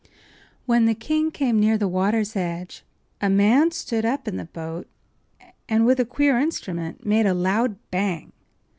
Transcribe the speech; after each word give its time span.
When 0.65 0.85
the 0.87 0.95
king 0.95 1.29
came 1.29 1.59
near 1.59 1.77
the 1.77 1.87
water’s 1.87 2.35
edge 2.35 2.83
a 3.21 3.29
man 3.29 3.69
stood 3.69 4.03
up 4.03 4.27
in 4.27 4.35
the 4.37 4.45
boat 4.45 4.87
and 5.69 5.85
with 5.85 5.99
a 5.99 6.05
queer 6.05 6.39
instrument 6.39 7.05
made 7.05 7.27
a 7.27 7.35
loud 7.35 7.75
“bang! 7.91 8.31